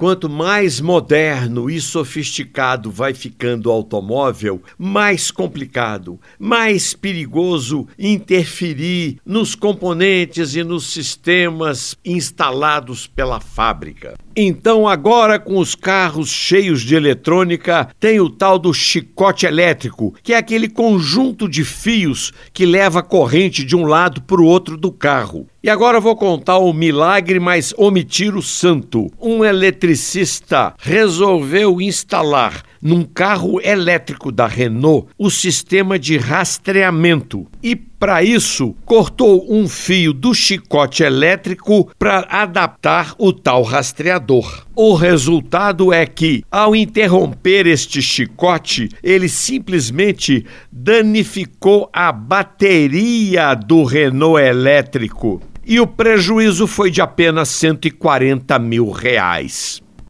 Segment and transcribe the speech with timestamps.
[0.00, 9.54] quanto mais moderno e sofisticado vai ficando o automóvel, mais complicado, mais perigoso interferir nos
[9.54, 14.14] componentes e nos sistemas instalados pela fábrica.
[14.34, 20.32] Então, agora com os carros cheios de eletrônica, tem o tal do chicote elétrico, que
[20.32, 24.90] é aquele conjunto de fios que leva corrente de um lado para o outro do
[24.90, 25.46] carro.
[25.62, 29.10] E agora vou contar o milagre, mas omitir o santo.
[29.20, 38.22] Um eletricista resolveu instalar num carro elétrico da Renault o sistema de rastreamento e para
[38.22, 44.64] isso, cortou um fio do chicote elétrico para adaptar o tal rastreador.
[44.74, 54.40] O resultado é que, ao interromper este chicote, ele simplesmente danificou a bateria do Renault
[54.40, 55.49] elétrico.
[55.64, 59.82] E o prejuízo foi de apenas 140 mil reais.